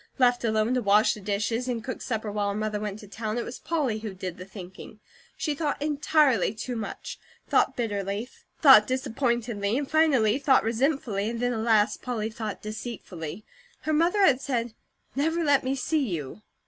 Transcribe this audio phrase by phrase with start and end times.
[0.17, 3.37] Left alone to wash the dishes and cook supper while her mother went to town,
[3.37, 4.99] it was Polly, who did the thinking.
[5.37, 8.27] She thought entirely too much, thought bitterly,
[8.63, 13.45] thought disappointedly, and finally thought resentfully, and then alas, Polly thought deceitfully.
[13.81, 14.73] Her mother had said:
[15.15, 16.41] "Never let me see you."